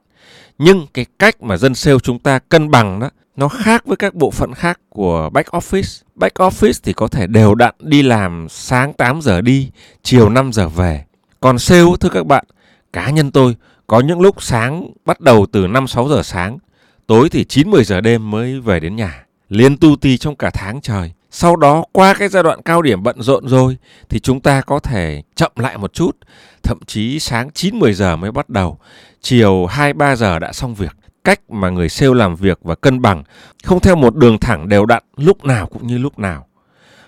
Nhưng 0.59 0.87
cái 0.95 1.07
cách 1.19 1.43
mà 1.43 1.57
dân 1.57 1.75
sale 1.75 1.99
chúng 2.03 2.19
ta 2.19 2.39
cân 2.39 2.71
bằng 2.71 3.01
đó 3.01 3.11
nó 3.37 3.49
khác 3.49 3.87
với 3.87 3.97
các 3.97 4.15
bộ 4.15 4.31
phận 4.31 4.55
khác 4.55 4.81
của 4.89 5.31
back 5.33 5.49
office. 5.49 6.03
Back 6.15 6.35
office 6.35 6.81
thì 6.83 6.93
có 6.93 7.09
thể 7.09 7.27
đều 7.27 7.55
đặn 7.55 7.75
đi 7.81 8.03
làm 8.03 8.47
sáng 8.49 8.93
8 8.93 9.21
giờ 9.23 9.41
đi, 9.41 9.71
chiều 10.03 10.29
5 10.29 10.53
giờ 10.53 10.69
về. 10.69 11.05
Còn 11.41 11.59
sale 11.59 11.85
thưa 12.01 12.09
các 12.09 12.27
bạn, 12.27 12.45
cá 12.93 13.11
nhân 13.11 13.31
tôi 13.31 13.57
có 13.87 14.01
những 14.01 14.21
lúc 14.21 14.43
sáng 14.43 14.91
bắt 15.05 15.21
đầu 15.21 15.47
từ 15.53 15.67
5-6 15.67 16.09
giờ 16.09 16.23
sáng, 16.23 16.59
tối 17.07 17.29
thì 17.29 17.45
9-10 17.45 17.83
giờ 17.83 18.01
đêm 18.01 18.31
mới 18.31 18.61
về 18.61 18.81
đến 18.81 18.97
nhà. 18.97 19.25
Liên 19.49 19.77
tu 19.77 19.97
ti 19.97 20.19
trong 20.19 20.37
cả 20.37 20.51
tháng 20.51 20.81
trời. 20.81 21.13
Sau 21.31 21.57
đó 21.57 21.85
qua 21.93 22.15
cái 22.15 22.29
giai 22.29 22.43
đoạn 22.43 22.63
cao 22.63 22.83
điểm 22.83 23.03
bận 23.03 23.23
rộn 23.23 23.49
rồi 23.49 23.77
thì 24.09 24.21
chúng 24.21 24.41
ta 24.41 24.61
có 24.61 24.79
thể 24.79 25.23
chậm 25.35 25.53
lại 25.57 25.79
một 25.79 25.93
chút, 25.93 26.17
thậm 26.63 26.79
chí 26.87 27.19
sáng 27.21 27.49
9-10 27.55 27.93
giờ 27.93 28.17
mới 28.17 28.33
bắt 28.33 28.49
đầu, 28.49 28.79
chiều 29.29 29.67
2-3 29.67 30.15
giờ 30.17 30.39
đã 30.39 30.53
xong 30.53 30.75
việc 30.75 30.97
cách 31.25 31.51
mà 31.51 31.71
người 31.71 31.89
sale 31.89 32.15
làm 32.15 32.37
việc 32.37 32.59
và 32.63 32.75
cân 32.75 33.03
bằng, 33.03 33.23
không 33.65 33.81
theo 33.81 33.97
một 33.97 34.17
đường 34.17 34.39
thẳng 34.39 34.69
đều 34.69 34.87
đặn 34.87 35.03
lúc 35.17 35.45
nào 35.45 35.67
cũng 35.67 35.87
như 35.87 35.99
lúc 35.99 36.19
nào. 36.19 36.47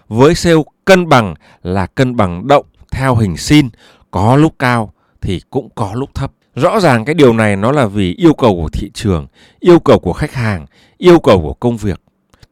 Với 0.09 0.35
sale 0.35 0.62
cân 0.85 1.09
bằng 1.09 1.35
là 1.62 1.87
cân 1.87 2.17
bằng 2.17 2.47
động 2.47 2.67
theo 2.91 3.15
hình 3.15 3.37
sin, 3.37 3.69
có 4.11 4.37
lúc 4.37 4.55
cao 4.59 4.93
thì 5.20 5.41
cũng 5.50 5.69
có 5.75 5.94
lúc 5.94 6.11
thấp. 6.15 6.32
Rõ 6.55 6.81
ràng 6.81 7.05
cái 7.05 7.15
điều 7.15 7.32
này 7.32 7.56
nó 7.56 7.73
là 7.73 7.87
vì 7.87 8.15
yêu 8.15 8.35
cầu 8.35 8.55
của 8.55 8.69
thị 8.69 8.91
trường, 8.94 9.26
yêu 9.61 9.79
cầu 9.79 9.99
của 9.99 10.12
khách 10.12 10.32
hàng, 10.32 10.67
yêu 10.97 11.21
cầu 11.21 11.43
của 11.43 11.55
công 11.55 11.76
việc. 11.76 12.00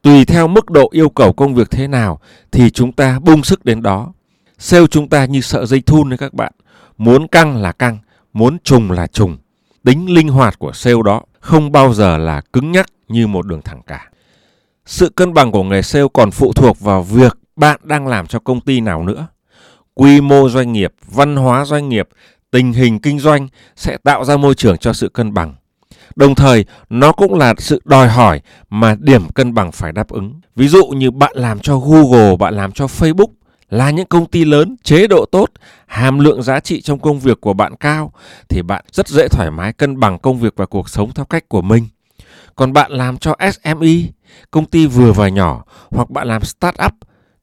Tùy 0.02 0.24
theo 0.24 0.48
mức 0.48 0.70
độ 0.70 0.88
yêu 0.92 1.08
cầu 1.08 1.32
công 1.32 1.54
việc 1.54 1.70
thế 1.70 1.88
nào 1.88 2.20
thì 2.52 2.70
chúng 2.70 2.92
ta 2.92 3.18
bung 3.18 3.42
sức 3.42 3.64
đến 3.64 3.82
đó. 3.82 4.12
Sale 4.58 4.86
chúng 4.86 5.08
ta 5.08 5.24
như 5.24 5.40
sợ 5.40 5.66
dây 5.66 5.82
thun 5.86 6.10
đấy 6.10 6.18
các 6.18 6.34
bạn. 6.34 6.52
Muốn 6.98 7.28
căng 7.28 7.56
là 7.56 7.72
căng, 7.72 7.98
muốn 8.32 8.58
trùng 8.64 8.90
là 8.90 9.06
trùng. 9.06 9.36
Tính 9.86 10.14
linh 10.14 10.28
hoạt 10.28 10.58
của 10.58 10.72
sale 10.72 10.96
đó 11.04 11.22
không 11.40 11.72
bao 11.72 11.94
giờ 11.94 12.18
là 12.18 12.40
cứng 12.52 12.72
nhắc 12.72 12.86
như 13.08 13.26
một 13.26 13.46
đường 13.46 13.62
thẳng 13.62 13.80
cả. 13.86 14.10
Sự 14.86 15.08
cân 15.08 15.34
bằng 15.34 15.52
của 15.52 15.62
nghề 15.62 15.82
sale 15.82 16.04
còn 16.12 16.30
phụ 16.30 16.52
thuộc 16.52 16.80
vào 16.80 17.02
việc 17.02 17.38
bạn 17.56 17.80
đang 17.82 18.06
làm 18.06 18.26
cho 18.26 18.38
công 18.38 18.60
ty 18.60 18.80
nào 18.80 19.04
nữa. 19.04 19.26
Quy 19.94 20.20
mô 20.20 20.48
doanh 20.48 20.72
nghiệp, 20.72 20.92
văn 21.08 21.36
hóa 21.36 21.64
doanh 21.64 21.88
nghiệp, 21.88 22.08
tình 22.50 22.72
hình 22.72 22.98
kinh 22.98 23.18
doanh 23.18 23.48
sẽ 23.76 23.96
tạo 24.04 24.24
ra 24.24 24.36
môi 24.36 24.54
trường 24.54 24.78
cho 24.78 24.92
sự 24.92 25.08
cân 25.08 25.34
bằng. 25.34 25.54
Đồng 26.16 26.34
thời, 26.34 26.64
nó 26.90 27.12
cũng 27.12 27.34
là 27.34 27.54
sự 27.58 27.80
đòi 27.84 28.08
hỏi 28.08 28.40
mà 28.70 28.96
điểm 29.00 29.28
cân 29.34 29.54
bằng 29.54 29.72
phải 29.72 29.92
đáp 29.92 30.08
ứng. 30.08 30.40
Ví 30.56 30.68
dụ 30.68 30.86
như 30.86 31.10
bạn 31.10 31.32
làm 31.34 31.58
cho 31.58 31.78
Google, 31.78 32.36
bạn 32.36 32.54
làm 32.54 32.72
cho 32.72 32.86
Facebook 32.86 33.30
là 33.70 33.90
những 33.90 34.06
công 34.06 34.26
ty 34.26 34.44
lớn, 34.44 34.76
chế 34.82 35.06
độ 35.06 35.26
tốt, 35.32 35.50
hàm 35.86 36.18
lượng 36.18 36.42
giá 36.42 36.60
trị 36.60 36.80
trong 36.80 36.98
công 36.98 37.20
việc 37.20 37.40
của 37.40 37.52
bạn 37.52 37.76
cao 37.76 38.12
thì 38.48 38.62
bạn 38.62 38.84
rất 38.92 39.08
dễ 39.08 39.28
thoải 39.28 39.50
mái 39.50 39.72
cân 39.72 40.00
bằng 40.00 40.18
công 40.18 40.38
việc 40.38 40.52
và 40.56 40.66
cuộc 40.66 40.88
sống 40.88 41.12
theo 41.14 41.24
cách 41.24 41.48
của 41.48 41.62
mình. 41.62 41.88
Còn 42.56 42.72
bạn 42.72 42.92
làm 42.92 43.18
cho 43.18 43.34
SME, 43.52 43.96
công 44.50 44.66
ty 44.66 44.86
vừa 44.86 45.12
và 45.12 45.28
nhỏ 45.28 45.64
hoặc 45.90 46.10
bạn 46.10 46.28
làm 46.28 46.44
startup 46.44 46.92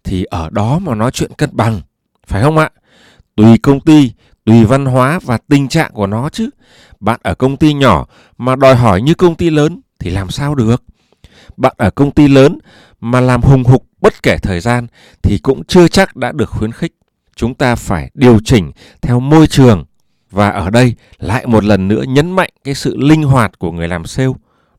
thì 0.03 0.23
ở 0.23 0.49
đó 0.49 0.79
mà 0.79 0.95
nói 0.95 1.11
chuyện 1.11 1.31
cân 1.37 1.49
bằng, 1.53 1.81
phải 2.27 2.43
không 2.43 2.57
ạ? 2.57 2.69
Tùy 3.35 3.57
công 3.57 3.79
ty, 3.79 4.11
tùy 4.45 4.65
văn 4.65 4.85
hóa 4.85 5.19
và 5.23 5.37
tình 5.47 5.67
trạng 5.67 5.91
của 5.93 6.07
nó 6.07 6.29
chứ. 6.29 6.49
Bạn 6.99 7.19
ở 7.23 7.35
công 7.35 7.57
ty 7.57 7.73
nhỏ 7.73 8.05
mà 8.37 8.55
đòi 8.55 8.75
hỏi 8.75 9.01
như 9.01 9.13
công 9.13 9.35
ty 9.35 9.49
lớn 9.49 9.81
thì 9.99 10.09
làm 10.09 10.29
sao 10.29 10.55
được? 10.55 10.83
Bạn 11.57 11.73
ở 11.77 11.89
công 11.89 12.11
ty 12.11 12.27
lớn 12.27 12.57
mà 12.99 13.21
làm 13.21 13.41
hùng 13.41 13.63
hục 13.63 13.85
bất 14.03 14.23
kể 14.23 14.37
thời 14.37 14.59
gian 14.59 14.87
thì 15.21 15.37
cũng 15.37 15.63
chưa 15.63 15.87
chắc 15.87 16.15
đã 16.15 16.31
được 16.31 16.49
khuyến 16.49 16.71
khích. 16.71 16.93
Chúng 17.35 17.53
ta 17.53 17.75
phải 17.75 18.11
điều 18.13 18.39
chỉnh 18.45 18.71
theo 19.01 19.19
môi 19.19 19.47
trường 19.47 19.85
và 20.31 20.49
ở 20.49 20.69
đây 20.69 20.95
lại 21.19 21.47
một 21.47 21.63
lần 21.63 21.87
nữa 21.87 22.03
nhấn 22.07 22.31
mạnh 22.31 22.49
cái 22.63 22.75
sự 22.75 22.97
linh 22.97 23.23
hoạt 23.23 23.59
của 23.59 23.71
người 23.71 23.87
làm 23.87 24.05
sale. 24.05 24.31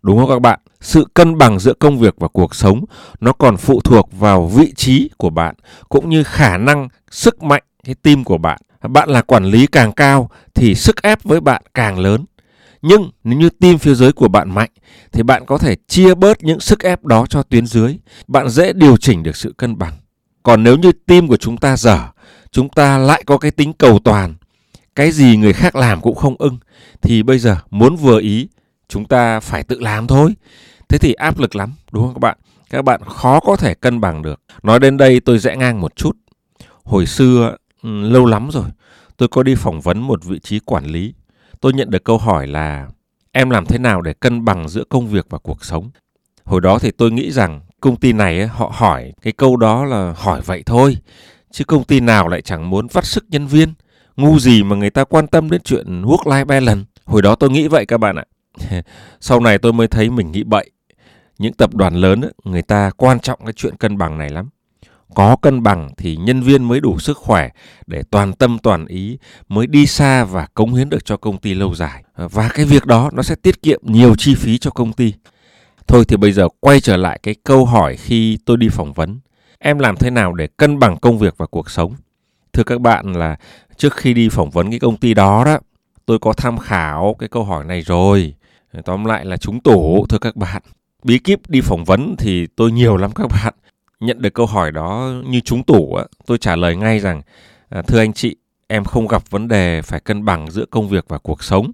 Đúng 0.02 0.18
không 0.18 0.28
các 0.28 0.38
bạn? 0.38 0.60
Sự 0.80 1.06
cân 1.14 1.38
bằng 1.38 1.58
giữa 1.58 1.72
công 1.74 1.98
việc 1.98 2.14
và 2.18 2.28
cuộc 2.28 2.54
sống 2.54 2.84
nó 3.20 3.32
còn 3.32 3.56
phụ 3.56 3.80
thuộc 3.80 4.08
vào 4.12 4.46
vị 4.46 4.72
trí 4.76 5.10
của 5.16 5.30
bạn 5.30 5.54
cũng 5.88 6.08
như 6.08 6.24
khả 6.24 6.56
năng, 6.56 6.88
sức 7.10 7.42
mạnh 7.42 7.62
cái 7.84 7.94
team 7.94 8.24
của 8.24 8.38
bạn. 8.38 8.60
Bạn 8.82 9.08
là 9.08 9.22
quản 9.22 9.44
lý 9.44 9.66
càng 9.66 9.92
cao 9.92 10.30
thì 10.54 10.74
sức 10.74 11.02
ép 11.02 11.24
với 11.24 11.40
bạn 11.40 11.62
càng 11.74 11.98
lớn. 11.98 12.24
Nhưng 12.86 13.10
nếu 13.24 13.38
như 13.38 13.50
tim 13.50 13.78
phía 13.78 13.94
dưới 13.94 14.12
của 14.12 14.28
bạn 14.28 14.50
mạnh 14.50 14.70
thì 15.12 15.22
bạn 15.22 15.46
có 15.46 15.58
thể 15.58 15.76
chia 15.88 16.14
bớt 16.14 16.42
những 16.42 16.60
sức 16.60 16.82
ép 16.82 17.04
đó 17.04 17.26
cho 17.26 17.42
tuyến 17.42 17.66
dưới. 17.66 17.96
Bạn 18.26 18.48
dễ 18.48 18.72
điều 18.72 18.96
chỉnh 18.96 19.22
được 19.22 19.36
sự 19.36 19.54
cân 19.56 19.78
bằng. 19.78 19.92
Còn 20.42 20.62
nếu 20.62 20.76
như 20.76 20.92
tim 21.06 21.28
của 21.28 21.36
chúng 21.36 21.56
ta 21.56 21.76
dở, 21.76 21.98
chúng 22.50 22.68
ta 22.68 22.98
lại 22.98 23.22
có 23.26 23.38
cái 23.38 23.50
tính 23.50 23.72
cầu 23.72 23.98
toàn, 23.98 24.34
cái 24.94 25.10
gì 25.10 25.36
người 25.36 25.52
khác 25.52 25.76
làm 25.76 26.00
cũng 26.00 26.14
không 26.14 26.36
ưng 26.38 26.58
thì 27.02 27.22
bây 27.22 27.38
giờ 27.38 27.56
muốn 27.70 27.96
vừa 27.96 28.20
ý 28.20 28.48
chúng 28.88 29.04
ta 29.04 29.40
phải 29.40 29.62
tự 29.62 29.80
làm 29.80 30.06
thôi. 30.06 30.34
Thế 30.88 30.98
thì 30.98 31.12
áp 31.12 31.38
lực 31.38 31.56
lắm, 31.56 31.72
đúng 31.92 32.04
không 32.04 32.14
các 32.14 32.20
bạn? 32.20 32.38
Các 32.70 32.82
bạn 32.82 33.00
khó 33.04 33.40
có 33.40 33.56
thể 33.56 33.74
cân 33.74 34.00
bằng 34.00 34.22
được. 34.22 34.40
Nói 34.62 34.80
đến 34.80 34.96
đây 34.96 35.20
tôi 35.20 35.38
rẽ 35.38 35.56
ngang 35.56 35.80
một 35.80 35.96
chút. 35.96 36.16
Hồi 36.84 37.06
xưa 37.06 37.56
ừ, 37.82 37.88
lâu 38.02 38.26
lắm 38.26 38.48
rồi, 38.52 38.66
tôi 39.16 39.28
có 39.28 39.42
đi 39.42 39.54
phỏng 39.54 39.80
vấn 39.80 40.00
một 40.00 40.24
vị 40.24 40.38
trí 40.38 40.58
quản 40.58 40.84
lý 40.84 41.14
tôi 41.64 41.72
nhận 41.72 41.90
được 41.90 42.04
câu 42.04 42.18
hỏi 42.18 42.46
là, 42.46 42.88
em 43.32 43.50
làm 43.50 43.66
thế 43.66 43.78
nào 43.78 44.02
để 44.02 44.12
cân 44.12 44.44
bằng 44.44 44.68
giữa 44.68 44.84
công 44.88 45.08
việc 45.08 45.26
và 45.30 45.38
cuộc 45.38 45.64
sống 45.64 45.90
hồi 46.44 46.60
đó 46.60 46.78
thì 46.78 46.90
tôi 46.90 47.10
nghĩ 47.10 47.30
rằng 47.30 47.60
công 47.80 47.96
ty 47.96 48.12
này 48.12 48.46
họ 48.46 48.72
hỏi 48.74 49.12
cái 49.22 49.32
câu 49.32 49.56
đó 49.56 49.84
là 49.84 50.14
hỏi 50.16 50.40
vậy 50.46 50.62
thôi, 50.66 50.96
chứ 51.50 51.64
công 51.64 51.84
ty 51.84 52.00
nào 52.00 52.28
lại 52.28 52.42
chẳng 52.42 52.70
muốn 52.70 52.86
vắt 52.92 53.04
sức 53.04 53.24
nhân 53.28 53.46
viên, 53.46 53.74
Ngu 54.16 54.38
gì 54.38 54.62
mà 54.62 54.76
người 54.76 54.90
ta 54.90 55.04
quan 55.04 55.26
tâm 55.26 55.50
đến 55.50 55.60
chuyện 55.64 56.02
work-life 56.02 56.44
balance. 56.44 56.84
Hồi 57.04 57.22
đó 57.22 57.34
tôi 57.34 57.50
nghĩ 57.50 57.68
vậy 57.68 57.86
các 57.86 57.98
bạn 57.98 58.16
ạ. 58.16 58.24
Sau 59.20 59.40
này 59.40 59.58
tôi 59.58 59.72
mới 59.72 59.88
thấy 59.88 60.10
mình 60.10 60.32
nghĩ 60.32 60.42
bậy. 60.42 60.70
Những 61.38 61.52
tập 61.52 61.74
đoàn 61.74 61.94
lớn 61.94 62.20
người 62.44 62.62
ta 62.62 62.90
quan 62.96 63.20
trọng 63.20 63.44
cái 63.44 63.52
chuyện 63.52 63.76
cân 63.76 63.98
bằng 63.98 64.18
này 64.18 64.30
lắm. 64.30 64.48
Có 65.14 65.36
cân 65.36 65.62
bằng 65.62 65.88
thì 65.96 66.16
nhân 66.16 66.40
viên 66.40 66.64
mới 66.64 66.80
đủ 66.80 66.98
sức 66.98 67.18
khỏe 67.18 67.48
để 67.86 68.02
toàn 68.10 68.32
tâm 68.32 68.58
toàn 68.58 68.86
ý 68.86 69.18
mới 69.48 69.66
đi 69.66 69.86
xa 69.86 70.24
và 70.24 70.46
cống 70.54 70.74
hiến 70.74 70.88
được 70.88 71.04
cho 71.04 71.16
công 71.16 71.38
ty 71.38 71.54
lâu 71.54 71.74
dài. 71.74 72.04
Và 72.16 72.48
cái 72.54 72.66
việc 72.66 72.86
đó 72.86 73.10
nó 73.12 73.22
sẽ 73.22 73.34
tiết 73.34 73.62
kiệm 73.62 73.80
nhiều 73.82 74.14
chi 74.16 74.34
phí 74.34 74.58
cho 74.58 74.70
công 74.70 74.92
ty. 74.92 75.14
Thôi 75.86 76.04
thì 76.08 76.16
bây 76.16 76.32
giờ 76.32 76.48
quay 76.60 76.80
trở 76.80 76.96
lại 76.96 77.20
cái 77.22 77.34
câu 77.44 77.64
hỏi 77.64 77.96
khi 77.96 78.38
tôi 78.44 78.56
đi 78.56 78.68
phỏng 78.68 78.92
vấn. 78.92 79.20
Em 79.58 79.78
làm 79.78 79.96
thế 79.96 80.10
nào 80.10 80.32
để 80.32 80.48
cân 80.56 80.78
bằng 80.78 80.96
công 80.96 81.18
việc 81.18 81.34
và 81.36 81.46
cuộc 81.46 81.70
sống? 81.70 81.94
Thưa 82.52 82.62
các 82.62 82.80
bạn 82.80 83.12
là 83.12 83.36
trước 83.76 83.96
khi 83.96 84.14
đi 84.14 84.28
phỏng 84.28 84.50
vấn 84.50 84.70
cái 84.70 84.78
công 84.78 84.96
ty 84.96 85.14
đó 85.14 85.44
đó, 85.44 85.58
tôi 86.06 86.18
có 86.18 86.32
tham 86.32 86.58
khảo 86.58 87.16
cái 87.18 87.28
câu 87.28 87.44
hỏi 87.44 87.64
này 87.64 87.80
rồi. 87.80 88.34
Tóm 88.84 89.04
lại 89.04 89.24
là 89.24 89.36
chúng 89.36 89.60
tủ 89.60 90.06
thưa 90.08 90.18
các 90.18 90.36
bạn. 90.36 90.62
Bí 91.04 91.18
kíp 91.18 91.40
đi 91.48 91.60
phỏng 91.60 91.84
vấn 91.84 92.14
thì 92.18 92.46
tôi 92.56 92.72
nhiều 92.72 92.96
lắm 92.96 93.10
các 93.14 93.26
bạn. 93.30 93.54
Nhận 94.04 94.22
được 94.22 94.34
câu 94.34 94.46
hỏi 94.46 94.72
đó 94.72 95.12
như 95.26 95.40
chúng 95.40 95.64
tủ 95.64 95.94
á, 95.94 96.04
tôi 96.26 96.38
trả 96.38 96.56
lời 96.56 96.76
ngay 96.76 96.98
rằng 96.98 97.22
à, 97.68 97.82
thưa 97.82 97.98
anh 97.98 98.12
chị, 98.12 98.36
em 98.66 98.84
không 98.84 99.08
gặp 99.08 99.30
vấn 99.30 99.48
đề 99.48 99.82
phải 99.82 100.00
cân 100.00 100.24
bằng 100.24 100.50
giữa 100.50 100.64
công 100.70 100.88
việc 100.88 101.04
và 101.08 101.18
cuộc 101.18 101.42
sống 101.42 101.72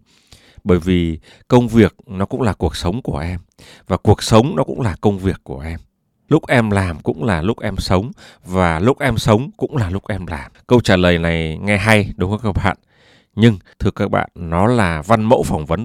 bởi 0.65 0.79
vì 0.79 1.19
công 1.49 1.69
việc 1.69 1.95
nó 2.07 2.27
cũng 2.27 2.43
là 2.43 2.53
cuộc 2.53 2.77
sống 2.77 3.03
của 3.03 3.19
em 3.19 3.41
và 3.87 3.97
cuộc 3.97 4.23
sống 4.23 4.57
nó 4.57 4.65
cũng 4.65 4.81
là 4.81 4.97
công 5.01 5.19
việc 5.19 5.37
của 5.45 5.61
em. 5.61 5.81
Lúc 6.29 6.47
em 6.47 6.71
làm 6.71 7.01
cũng 7.01 7.25
là 7.25 7.43
lúc 7.43 7.61
em 7.61 7.77
sống 7.77 8.11
và 8.45 8.79
lúc 8.79 8.99
em 8.99 9.19
sống 9.19 9.51
cũng 9.57 9.77
là 9.77 9.91
lúc 9.91 10.09
em 10.09 10.27
làm. 10.27 10.53
Câu 10.67 10.81
trả 10.81 10.97
lời 10.97 11.19
này 11.19 11.59
nghe 11.63 11.77
hay 11.77 12.13
đúng 12.17 12.31
không 12.31 12.55
các 12.55 12.65
bạn? 12.65 12.77
Nhưng 13.35 13.59
thưa 13.79 13.91
các 13.91 14.11
bạn 14.11 14.29
nó 14.35 14.67
là 14.67 15.03
văn 15.03 15.25
mẫu 15.25 15.43
phỏng 15.43 15.67
vấn. 15.67 15.85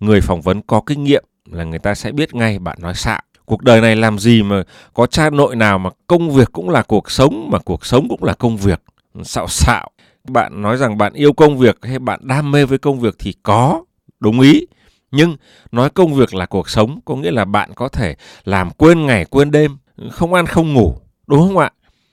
Người 0.00 0.20
phỏng 0.20 0.40
vấn 0.40 0.62
có 0.62 0.80
kinh 0.86 1.04
nghiệm 1.04 1.24
là 1.50 1.64
người 1.64 1.78
ta 1.78 1.94
sẽ 1.94 2.12
biết 2.12 2.34
ngay 2.34 2.58
bạn 2.58 2.78
nói 2.80 2.94
xạo 2.94 3.22
cuộc 3.46 3.62
đời 3.62 3.80
này 3.80 3.96
làm 3.96 4.18
gì 4.18 4.42
mà 4.42 4.62
có 4.94 5.06
cha 5.06 5.30
nội 5.30 5.56
nào 5.56 5.78
mà 5.78 5.90
công 6.06 6.30
việc 6.30 6.52
cũng 6.52 6.70
là 6.70 6.82
cuộc 6.82 7.10
sống, 7.10 7.50
mà 7.50 7.58
cuộc 7.58 7.86
sống 7.86 8.08
cũng 8.08 8.24
là 8.24 8.34
công 8.34 8.56
việc? 8.56 8.82
Xạo 9.22 9.48
xạo. 9.48 9.90
Bạn 10.28 10.62
nói 10.62 10.76
rằng 10.76 10.98
bạn 10.98 11.12
yêu 11.12 11.32
công 11.32 11.58
việc 11.58 11.78
hay 11.82 11.98
bạn 11.98 12.20
đam 12.22 12.50
mê 12.50 12.64
với 12.64 12.78
công 12.78 13.00
việc 13.00 13.14
thì 13.18 13.34
có, 13.42 13.84
đúng 14.20 14.40
ý. 14.40 14.66
Nhưng 15.10 15.36
nói 15.72 15.90
công 15.90 16.14
việc 16.14 16.34
là 16.34 16.46
cuộc 16.46 16.68
sống 16.68 17.00
có 17.04 17.16
nghĩa 17.16 17.30
là 17.30 17.44
bạn 17.44 17.70
có 17.74 17.88
thể 17.88 18.16
làm 18.44 18.70
quên 18.70 19.06
ngày, 19.06 19.24
quên 19.24 19.50
đêm, 19.50 19.76
không 20.10 20.34
ăn, 20.34 20.46
không 20.46 20.72
ngủ, 20.72 20.96
đúng 21.26 21.40
không 21.40 21.58
ạ? 21.58 21.70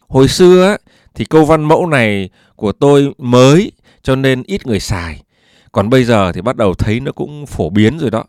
Hồi 0.08 0.28
xưa 0.28 0.78
thì 1.16 1.26
câu 1.26 1.46
văn 1.46 1.64
mẫu 1.64 1.88
này 1.88 2.30
của 2.56 2.72
tôi 2.72 3.14
mới, 3.18 3.72
cho 4.02 4.16
nên 4.16 4.44
ít 4.44 4.68
người 4.68 4.80
xài. 4.80 5.24
Còn 5.72 5.90
bây 5.90 6.04
giờ 6.04 6.32
thì 6.32 6.42
bắt 6.42 6.56
đầu 6.56 6.74
thấy 6.74 7.00
nó 7.00 7.12
cũng 7.12 7.46
phổ 7.46 7.70
biến 7.70 8.00
rồi 8.00 8.12
đó. 8.12 8.24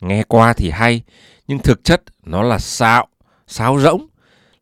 Nghe 0.00 0.22
qua 0.22 0.52
thì 0.52 0.70
hay 0.70 1.02
nhưng 1.48 1.58
thực 1.58 1.84
chất 1.84 2.02
nó 2.24 2.42
là 2.42 2.58
xạo 2.58 3.06
sáo 3.46 3.80
rỗng. 3.80 4.06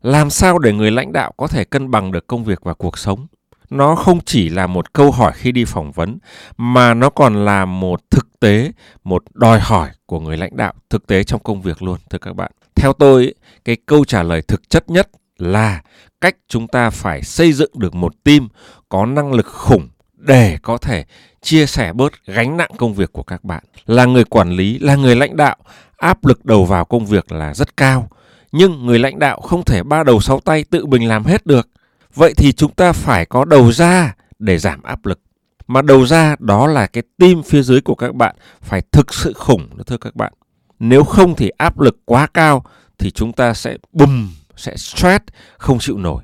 Làm 0.01 0.29
sao 0.29 0.59
để 0.59 0.73
người 0.73 0.91
lãnh 0.91 1.13
đạo 1.13 1.31
có 1.37 1.47
thể 1.47 1.63
cân 1.63 1.91
bằng 1.91 2.11
được 2.11 2.27
công 2.27 2.43
việc 2.43 2.59
và 2.63 2.73
cuộc 2.73 2.97
sống? 2.97 3.27
Nó 3.69 3.95
không 3.95 4.19
chỉ 4.25 4.49
là 4.49 4.67
một 4.67 4.93
câu 4.93 5.11
hỏi 5.11 5.31
khi 5.35 5.51
đi 5.51 5.65
phỏng 5.65 5.91
vấn, 5.91 6.17
mà 6.57 6.93
nó 6.93 7.09
còn 7.09 7.45
là 7.45 7.65
một 7.65 8.01
thực 8.09 8.39
tế, 8.39 8.71
một 9.03 9.23
đòi 9.33 9.59
hỏi 9.59 9.89
của 10.05 10.19
người 10.19 10.37
lãnh 10.37 10.57
đạo 10.57 10.73
thực 10.89 11.07
tế 11.07 11.23
trong 11.23 11.43
công 11.43 11.61
việc 11.61 11.81
luôn, 11.81 11.97
thưa 12.09 12.17
các 12.17 12.33
bạn. 12.33 12.51
Theo 12.75 12.93
tôi, 12.93 13.33
cái 13.65 13.77
câu 13.85 14.05
trả 14.05 14.23
lời 14.23 14.41
thực 14.41 14.69
chất 14.69 14.89
nhất 14.89 15.09
là 15.37 15.81
cách 16.21 16.35
chúng 16.47 16.67
ta 16.67 16.89
phải 16.89 17.23
xây 17.23 17.53
dựng 17.53 17.71
được 17.79 17.95
một 17.95 18.13
team 18.23 18.49
có 18.89 19.05
năng 19.05 19.33
lực 19.33 19.45
khủng 19.45 19.89
để 20.17 20.57
có 20.61 20.77
thể 20.77 21.05
chia 21.41 21.65
sẻ 21.65 21.93
bớt 21.93 22.13
gánh 22.25 22.57
nặng 22.57 22.71
công 22.77 22.93
việc 22.93 23.13
của 23.13 23.23
các 23.23 23.43
bạn. 23.43 23.63
Là 23.85 24.05
người 24.05 24.23
quản 24.23 24.49
lý, 24.49 24.79
là 24.79 24.95
người 24.95 25.15
lãnh 25.15 25.35
đạo 25.35 25.55
áp 26.03 26.25
lực 26.25 26.45
đầu 26.45 26.65
vào 26.65 26.85
công 26.85 27.05
việc 27.05 27.31
là 27.31 27.53
rất 27.53 27.77
cao, 27.77 28.09
nhưng 28.51 28.85
người 28.85 28.99
lãnh 28.99 29.19
đạo 29.19 29.41
không 29.41 29.63
thể 29.63 29.83
ba 29.83 30.03
đầu 30.03 30.19
sáu 30.21 30.39
tay 30.39 30.63
tự 30.63 30.85
mình 30.85 31.07
làm 31.07 31.25
hết 31.25 31.45
được. 31.45 31.69
Vậy 32.15 32.33
thì 32.37 32.51
chúng 32.51 32.71
ta 32.71 32.91
phải 32.91 33.25
có 33.25 33.45
đầu 33.45 33.71
ra 33.71 34.15
để 34.39 34.57
giảm 34.57 34.83
áp 34.83 35.05
lực. 35.05 35.19
Mà 35.67 35.81
đầu 35.81 36.05
ra 36.05 36.35
đó 36.39 36.67
là 36.67 36.87
cái 36.87 37.03
tim 37.17 37.43
phía 37.43 37.61
dưới 37.61 37.81
của 37.81 37.95
các 37.95 38.15
bạn, 38.15 38.35
phải 38.61 38.81
thực 38.91 39.13
sự 39.13 39.33
khủng 39.33 39.77
đó 39.77 39.83
thưa 39.87 39.97
các 39.97 40.15
bạn. 40.15 40.33
Nếu 40.79 41.03
không 41.03 41.35
thì 41.35 41.49
áp 41.57 41.79
lực 41.79 41.97
quá 42.05 42.27
cao 42.27 42.65
thì 42.97 43.11
chúng 43.11 43.33
ta 43.33 43.53
sẽ 43.53 43.77
bùm, 43.91 44.29
sẽ 44.55 44.77
stress, 44.77 45.23
không 45.57 45.79
chịu 45.79 45.97
nổi. 45.97 46.23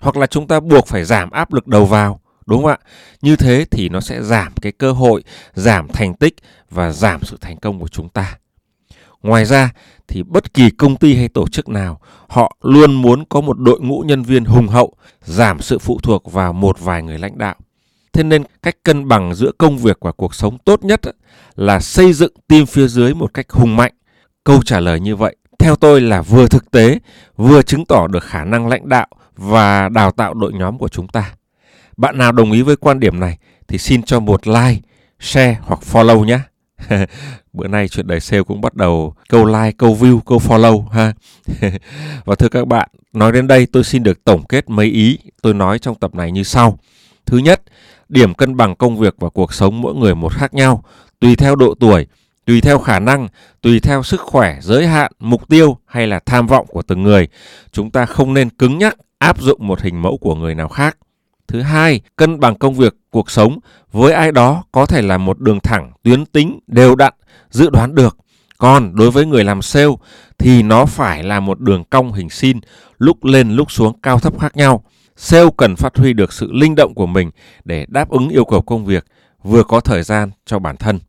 Hoặc 0.00 0.16
là 0.16 0.26
chúng 0.26 0.48
ta 0.48 0.60
buộc 0.60 0.86
phải 0.86 1.04
giảm 1.04 1.30
áp 1.30 1.52
lực 1.52 1.66
đầu 1.66 1.86
vào, 1.86 2.20
đúng 2.46 2.62
không 2.62 2.70
ạ? 2.70 2.78
Như 3.22 3.36
thế 3.36 3.66
thì 3.70 3.88
nó 3.88 4.00
sẽ 4.00 4.22
giảm 4.22 4.52
cái 4.62 4.72
cơ 4.72 4.92
hội, 4.92 5.24
giảm 5.54 5.88
thành 5.88 6.14
tích 6.14 6.34
và 6.70 6.92
giảm 6.92 7.24
sự 7.24 7.36
thành 7.40 7.56
công 7.56 7.80
của 7.80 7.88
chúng 7.88 8.08
ta 8.08 8.38
ngoài 9.26 9.44
ra 9.44 9.70
thì 10.08 10.22
bất 10.22 10.54
kỳ 10.54 10.70
công 10.70 10.96
ty 10.96 11.16
hay 11.16 11.28
tổ 11.28 11.48
chức 11.48 11.68
nào, 11.68 12.00
họ 12.28 12.56
luôn 12.62 12.94
muốn 12.94 13.24
có 13.24 13.40
một 13.40 13.58
đội 13.58 13.80
ngũ 13.80 14.00
nhân 14.00 14.22
viên 14.22 14.44
hùng 14.44 14.68
hậu, 14.68 14.92
giảm 15.24 15.60
sự 15.60 15.78
phụ 15.78 15.98
thuộc 16.02 16.32
vào 16.32 16.52
một 16.52 16.80
vài 16.80 17.02
người 17.02 17.18
lãnh 17.18 17.38
đạo. 17.38 17.54
Thế 18.12 18.22
nên 18.22 18.42
cách 18.62 18.76
cân 18.82 19.08
bằng 19.08 19.34
giữa 19.34 19.50
công 19.58 19.78
việc 19.78 19.98
và 20.00 20.12
cuộc 20.12 20.34
sống 20.34 20.58
tốt 20.58 20.84
nhất 20.84 21.00
là 21.54 21.80
xây 21.80 22.12
dựng 22.12 22.32
team 22.48 22.66
phía 22.66 22.88
dưới 22.88 23.14
một 23.14 23.34
cách 23.34 23.50
hùng 23.50 23.76
mạnh. 23.76 23.92
Câu 24.44 24.62
trả 24.62 24.80
lời 24.80 25.00
như 25.00 25.16
vậy, 25.16 25.36
theo 25.58 25.76
tôi 25.76 26.00
là 26.00 26.22
vừa 26.22 26.46
thực 26.46 26.70
tế, 26.70 26.98
vừa 27.36 27.62
chứng 27.62 27.84
tỏ 27.84 28.06
được 28.06 28.24
khả 28.24 28.44
năng 28.44 28.66
lãnh 28.66 28.88
đạo 28.88 29.06
và 29.36 29.88
đào 29.88 30.12
tạo 30.12 30.34
đội 30.34 30.52
nhóm 30.52 30.78
của 30.78 30.88
chúng 30.88 31.08
ta. 31.08 31.32
Bạn 31.96 32.18
nào 32.18 32.32
đồng 32.32 32.52
ý 32.52 32.62
với 32.62 32.76
quan 32.76 33.00
điểm 33.00 33.20
này 33.20 33.38
thì 33.68 33.78
xin 33.78 34.02
cho 34.02 34.20
một 34.20 34.46
like, 34.46 34.80
share 35.20 35.58
hoặc 35.62 35.80
follow 35.92 36.24
nhé. 36.24 36.38
bữa 37.52 37.68
nay 37.68 37.88
chuyện 37.88 38.06
đời 38.06 38.20
sale 38.20 38.42
cũng 38.42 38.60
bắt 38.60 38.74
đầu 38.74 39.14
câu 39.28 39.44
like, 39.44 39.72
câu 39.78 39.96
view, 40.00 40.20
câu 40.20 40.38
follow, 40.38 40.88
ha. 40.88 41.12
Và 42.24 42.34
thưa 42.34 42.48
các 42.48 42.66
bạn, 42.66 42.88
nói 43.12 43.32
đến 43.32 43.46
đây 43.46 43.66
tôi 43.66 43.84
xin 43.84 44.02
được 44.02 44.24
tổng 44.24 44.46
kết 44.46 44.70
mấy 44.70 44.86
ý 44.86 45.18
tôi 45.42 45.54
nói 45.54 45.78
trong 45.78 45.94
tập 45.94 46.14
này 46.14 46.32
như 46.32 46.42
sau. 46.42 46.78
Thứ 47.26 47.38
nhất, 47.38 47.62
điểm 48.08 48.34
cân 48.34 48.56
bằng 48.56 48.76
công 48.76 48.98
việc 48.98 49.14
và 49.18 49.28
cuộc 49.28 49.54
sống 49.54 49.80
mỗi 49.80 49.94
người 49.94 50.14
một 50.14 50.32
khác 50.32 50.54
nhau, 50.54 50.84
tùy 51.20 51.36
theo 51.36 51.56
độ 51.56 51.74
tuổi, 51.80 52.06
tùy 52.44 52.60
theo 52.60 52.78
khả 52.78 52.98
năng, 52.98 53.28
tùy 53.62 53.80
theo 53.80 54.02
sức 54.02 54.20
khỏe, 54.20 54.58
giới 54.60 54.86
hạn, 54.86 55.12
mục 55.18 55.48
tiêu 55.48 55.78
hay 55.86 56.06
là 56.06 56.20
tham 56.26 56.46
vọng 56.46 56.66
của 56.66 56.82
từng 56.82 57.02
người. 57.02 57.28
Chúng 57.72 57.90
ta 57.90 58.06
không 58.06 58.34
nên 58.34 58.50
cứng 58.50 58.78
nhắc 58.78 58.96
áp 59.18 59.40
dụng 59.40 59.66
một 59.66 59.80
hình 59.80 60.02
mẫu 60.02 60.18
của 60.18 60.34
người 60.34 60.54
nào 60.54 60.68
khác. 60.68 60.96
Thứ 61.48 61.62
hai, 61.62 62.00
cân 62.16 62.40
bằng 62.40 62.54
công 62.54 62.74
việc, 62.74 62.94
cuộc 63.10 63.30
sống 63.30 63.58
với 63.92 64.12
ai 64.12 64.32
đó 64.32 64.64
có 64.72 64.86
thể 64.86 65.02
là 65.02 65.18
một 65.18 65.40
đường 65.40 65.60
thẳng, 65.60 65.92
tuyến 66.02 66.26
tính, 66.26 66.58
đều 66.66 66.94
đặn, 66.94 67.12
dự 67.50 67.70
đoán 67.70 67.94
được. 67.94 68.16
Còn 68.58 68.96
đối 68.96 69.10
với 69.10 69.26
người 69.26 69.44
làm 69.44 69.62
sale 69.62 69.92
thì 70.38 70.62
nó 70.62 70.86
phải 70.86 71.22
là 71.22 71.40
một 71.40 71.60
đường 71.60 71.84
cong 71.84 72.12
hình 72.12 72.30
sin, 72.30 72.60
lúc 72.98 73.24
lên 73.24 73.50
lúc 73.50 73.70
xuống 73.70 74.00
cao 74.00 74.18
thấp 74.18 74.40
khác 74.40 74.56
nhau. 74.56 74.84
Sale 75.16 75.50
cần 75.56 75.76
phát 75.76 75.96
huy 75.96 76.12
được 76.12 76.32
sự 76.32 76.52
linh 76.52 76.74
động 76.74 76.94
của 76.94 77.06
mình 77.06 77.30
để 77.64 77.86
đáp 77.88 78.10
ứng 78.10 78.28
yêu 78.28 78.44
cầu 78.44 78.62
công 78.62 78.84
việc, 78.84 79.04
vừa 79.42 79.62
có 79.62 79.80
thời 79.80 80.02
gian 80.02 80.30
cho 80.46 80.58
bản 80.58 80.76
thân. 80.76 81.00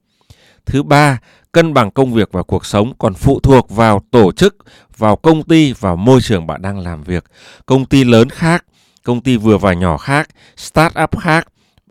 Thứ 0.65 0.84
ba, 0.84 1.20
cân 1.51 1.74
bằng 1.74 1.91
công 1.91 2.13
việc 2.13 2.29
và 2.32 2.44
cuộc 2.44 2.65
sống 2.65 2.94
còn 2.98 3.13
phụ 3.13 3.39
thuộc 3.39 3.70
vào 3.70 4.01
tổ 4.12 4.32
chức, 4.32 4.56
vào 4.98 5.15
công 5.15 5.44
ty, 5.44 5.74
vào 5.74 5.96
môi 5.96 6.22
trường 6.22 6.48
bạn 6.48 6.62
đang 6.62 6.79
làm 6.79 7.03
việc. 7.03 7.24
Công 7.65 7.86
ty 7.86 8.03
lớn 8.03 8.29
khác, 8.29 8.65
công 9.07 9.21
ty 9.21 9.37
vừa 9.37 9.57
và 9.57 9.73
nhỏ 9.73 9.97
khác, 9.97 10.29
start-up 10.57 11.07
khác, 11.19 11.47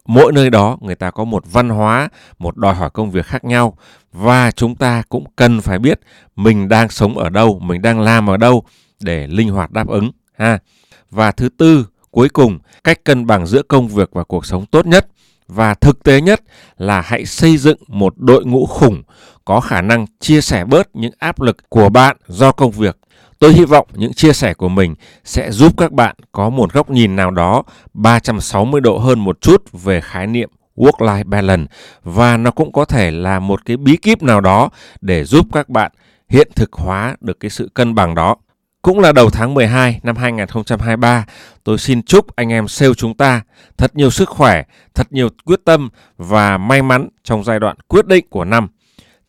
mỗi 0.07 0.33
nơi 0.33 0.51
đó 0.51 0.79
người 0.81 0.95
ta 0.95 1.11
có 1.11 1.25
một 1.25 1.45
văn 1.53 1.69
hóa, 1.69 2.09
một 2.39 2.57
đòi 2.57 2.75
hỏi 2.75 2.91
công 2.91 3.11
việc 3.11 3.27
khác 3.27 3.45
nhau. 3.45 3.79
Và 4.13 4.51
chúng 4.51 4.75
ta 4.75 5.03
cũng 5.09 5.25
cần 5.37 5.61
phải 5.61 5.79
biết 5.79 6.01
mình 6.37 6.69
đang 6.69 6.89
sống 6.89 7.19
ở 7.19 7.31
đâu, 7.31 7.59
mình 7.59 7.83
đang 7.83 8.01
làm 8.01 8.31
ở 8.31 8.37
đâu 8.37 8.65
để 9.01 9.27
linh 9.27 9.49
hoạt 9.49 9.73
đáp 9.73 9.89
ứng 9.89 10.11
ha. 10.39 10.59
Và 11.11 11.33
thứ 11.33 11.49
tư, 11.49 11.87
cuối 12.11 12.29
cùng, 12.29 12.59
cách 12.85 13.05
cân 13.05 13.27
bằng 13.27 13.47
giữa 13.47 13.63
công 13.63 13.89
việc 13.89 14.09
và 14.13 14.25
cuộc 14.25 14.47
sống 14.47 14.67
tốt 14.67 14.87
nhất. 14.87 15.07
Và 15.49 15.75
thực 15.75 16.03
tế 16.03 16.21
nhất 16.21 16.41
là 16.79 17.01
hãy 17.01 17.27
xây 17.27 17.57
dựng 17.57 17.79
một 17.89 18.15
đội 18.17 18.45
ngũ 18.45 18.67
khủng 18.67 19.03
có 19.45 19.61
khả 19.61 19.81
năng 19.83 20.07
chia 20.21 20.41
sẻ 20.41 20.65
bớt 20.65 20.97
những 20.97 21.13
áp 21.19 21.41
lực 21.41 21.57
của 21.69 21.89
bạn 21.89 22.17
do 22.29 22.53
công 22.53 22.71
việc. 22.71 22.97
Tôi 23.39 23.53
hy 23.53 23.65
vọng 23.65 23.87
những 23.95 24.13
chia 24.13 24.33
sẻ 24.33 24.55
của 24.55 24.69
mình 24.69 24.95
sẽ 25.25 25.51
giúp 25.51 25.73
các 25.77 25.93
bạn 25.93 26.17
có 26.33 26.51
một 26.51 26.73
góc 26.73 26.91
nhìn 26.91 27.17
nào 27.17 27.31
đó 27.31 27.63
360 27.95 28.81
độ 28.81 28.99
hơn 28.99 29.19
một 29.19 29.41
chút 29.41 29.65
về 29.73 30.01
khái 30.01 30.27
niệm 30.27 30.51
work-life 30.77 31.25
balance 31.25 31.73
và 32.03 32.37
nó 32.37 32.51
cũng 32.51 32.73
có 32.73 32.85
thể 32.85 33.11
là 33.11 33.39
một 33.39 33.65
cái 33.65 33.77
bí 33.77 33.97
kíp 33.97 34.23
nào 34.23 34.41
đó 34.41 34.71
để 35.01 35.25
giúp 35.25 35.47
các 35.53 35.69
bạn 35.69 35.93
hiện 36.29 36.49
thực 36.55 36.73
hóa 36.73 37.17
được 37.21 37.41
cái 37.41 37.51
sự 37.51 37.71
cân 37.75 37.95
bằng 37.95 38.15
đó. 38.15 38.37
Cũng 38.83 39.01
là 39.01 39.13
đầu 39.13 39.31
tháng 39.31 39.55
12 39.55 40.01
năm 40.03 40.17
2023, 40.17 41.25
tôi 41.65 41.79
xin 41.79 42.03
chúc 42.03 42.37
anh 42.37 42.53
em 42.53 42.69
sale 42.69 42.95
chúng 42.95 43.15
ta 43.15 43.43
thật 43.77 43.97
nhiều 43.97 44.11
sức 44.11 44.29
khỏe, 44.29 44.63
thật 44.95 45.07
nhiều 45.11 45.29
quyết 45.45 45.61
tâm 45.65 45.89
và 46.17 46.59
may 46.59 46.83
mắn 46.83 47.09
trong 47.25 47.45
giai 47.45 47.61
đoạn 47.61 47.77
quyết 47.89 48.07
định 48.07 48.27
của 48.31 48.45
năm. 48.45 48.69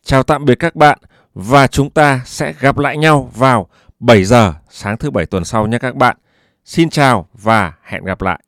Chào 0.04 0.22
tạm 0.22 0.44
biệt 0.44 0.54
các 0.58 0.76
bạn 0.76 0.98
và 1.34 1.66
chúng 1.66 1.90
ta 1.90 2.20
sẽ 2.24 2.54
gặp 2.60 2.78
lại 2.78 2.96
nhau 2.96 3.30
vào 3.34 3.68
7 4.00 4.24
giờ 4.24 4.54
sáng 4.70 4.96
thứ 4.96 5.10
bảy 5.10 5.26
tuần 5.26 5.44
sau 5.44 5.66
nhé 5.66 5.78
các 5.78 5.96
bạn. 5.96 6.16
Xin 6.64 6.90
chào 6.90 7.28
và 7.32 7.72
hẹn 7.82 8.04
gặp 8.04 8.22
lại. 8.22 8.40